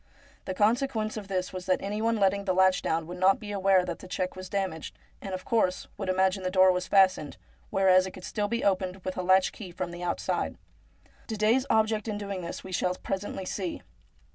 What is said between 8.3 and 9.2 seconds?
be opened with